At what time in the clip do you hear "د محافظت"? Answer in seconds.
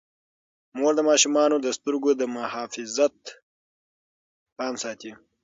2.17-3.15